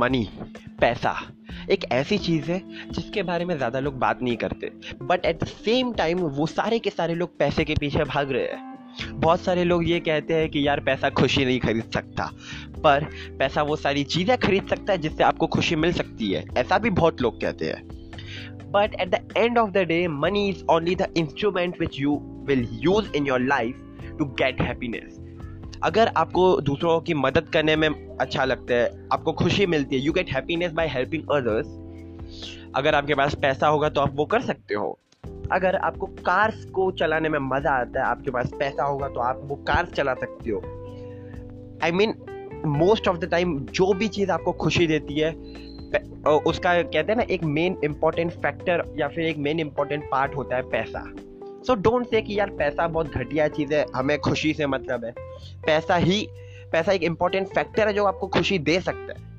Money 0.00 0.26
पैसा, 0.80 1.14
एक 1.70 1.84
ऐसी 1.92 2.18
चीज़ 2.18 2.50
है 2.50 2.60
जिसके 2.90 3.22
बारे 3.22 3.44
में 3.44 3.56
ज़्यादा 3.56 3.80
लोग 3.80 3.98
बात 3.98 4.22
नहीं 4.22 4.36
करते। 4.36 4.70
But 5.02 5.26
at 5.26 5.42
the 5.42 5.46
same 5.46 5.92
time 5.92 6.18
वो 6.18 6.46
सारे 6.48 6.78
के 6.78 6.90
सारे 6.90 7.14
लोग 7.14 7.38
पैसे 7.38 7.64
के 7.64 7.74
पीछे 7.80 8.04
भाग 8.06 8.32
रहे 8.32 8.42
हैं। 8.44 8.68
बहुत 9.12 9.40
सारे 9.40 9.64
लोग 9.64 9.88
ये 9.88 10.00
कहते 10.00 10.34
हैं 10.34 10.48
कि 10.50 10.66
यार 10.66 10.80
पैसा 10.80 11.10
खुशी 11.10 11.44
नहीं 11.44 11.58
खरीद 11.60 11.90
सकता, 11.94 12.24
पर 12.84 13.04
पैसा 13.38 13.62
वो 13.62 13.76
सारी 13.76 14.04
चीज़ें 14.06 14.36
खरीद 14.38 14.66
सकता 14.68 14.92
है 14.92 14.98
जिससे 14.98 15.24
आपको 15.24 15.46
खुशी 15.48 15.76
मिल 15.76 15.92
सकती 15.92 16.30
है। 16.32 16.44
ऐसा 16.58 16.78
भी 16.78 16.90
बहुत 16.92 17.22
लोग 17.22 17.40
कहते 17.40 17.66
हैं। 17.66 17.88
But 18.72 18.94
at 19.00 19.08
the 19.10 19.20
end 19.36 19.58
of 19.58 19.70
the 19.70 19.78
day 19.86 20.06
money 20.08 20.48
is 20.48 20.64
only 20.70 20.94
the 20.94 21.12
instrument 21.16 21.80
which 21.80 22.00
you 22.00 22.16
will 22.48 22.66
use 22.82 23.16
in 23.16 23.26
your 23.26 23.40
life 23.42 24.16
to 24.18 24.24
get 24.40 24.60
happiness 24.62 25.18
अगर 25.82 26.08
आपको 26.16 26.60
दूसरों 26.60 27.00
की 27.00 27.14
मदद 27.14 27.48
करने 27.52 27.76
में 27.76 27.88
अच्छा 28.16 28.44
लगता 28.44 28.74
है, 28.74 29.08
आपको 29.12 29.32
खुशी 29.32 29.66
मिलती 29.66 29.96
है 29.96 30.02
you 30.02 30.12
get 30.12 30.30
happiness 30.30 30.72
by 30.72 30.88
helping 30.88 31.30
others 31.32 31.66
अगर 32.76 32.94
आपके 32.94 33.14
पास 33.14 33.34
पैसा 33.34 33.68
होगा 33.68 33.88
तो 33.88 34.00
आप 34.00 34.16
वो 34.16 34.24
कर 34.24 34.40
सकते 34.42 34.74
हो। 34.74 34.98
अगर 35.52 35.76
आपको 35.76 36.06
कार्स 36.26 36.64
को 36.64 36.90
चलाने 36.92 37.28
में 37.28 37.38
मज़ा 37.40 37.70
आता 37.72 38.00
है, 38.00 38.06
आपके 38.06 38.30
पास 38.30 38.50
पैसा 38.58 38.84
होगा 38.84 39.08
तो 39.08 39.20
आप 39.20 39.40
वो 39.44 39.56
कार्स 39.68 39.92
चला 39.92 40.14
सकते 40.14 40.50
हो। 40.50 40.60
I 41.84 41.92
mean 41.92 42.14
most 42.66 43.08
of 43.08 43.18
the 43.18 43.30
time 43.30 43.58
जो 43.72 43.92
भी 43.94 44.08
चीज़ 44.08 44.30
आपको 44.30 44.52
खुशी 44.52 44.86
देती 44.86 45.18
है 45.20 45.32
उसका 46.20 46.80
कहते 46.82 47.12
हैं 47.12 47.16
ना, 47.16 47.22
एक 47.24 47.44
मेन 47.44 47.76
इंपॉर्टेंट 47.84 48.32
फैक्टर 48.32 48.84
या 48.98 49.08
फिर 49.08 49.24
एक 49.24 49.38
मेन 49.38 49.60
इंपॉर्टेंट 49.60 50.04
पार्ट 50.10 50.36
होता 50.36 50.56
है 50.56 50.62
पैसा। 50.70 51.00
सो 51.66 51.74
डोंट 51.74 52.06
से 52.06 52.22
कि 52.22 52.38
यार 52.38 52.50
पैसा 52.50 52.88
बहुत 52.88 53.06
घटिया 53.06 53.48
चीज़ 53.48 53.74
है, 53.74 53.86
हमें 53.96 54.18
खुशी 54.18 54.54
से 54.54 54.66
मतलब 54.66 55.04
है। 55.04 55.14
पैसा 55.66 55.96
ही, 55.96 56.28
पैसा 56.72 56.92
एक 56.92 57.02
इंपॉर्टेंट 57.02 57.48
फैक्टर 57.48 57.88
है 57.88 57.94
जो 57.94 58.04
आपको 58.04 58.26
खुशी 58.26 58.58
दे 58.58 58.80
सकता 58.80 59.12
है। 59.12 59.29